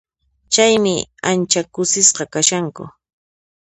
[0.53, 0.93] Chaymi
[1.29, 2.83] ancha kusisqa kashanku.